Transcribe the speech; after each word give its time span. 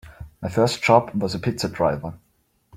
My 0.41 0.49
first 0.49 0.81
job 0.81 1.11
was 1.13 1.35
as 1.35 1.39
a 1.39 1.43
pizza 1.43 1.69
driver. 1.69 2.15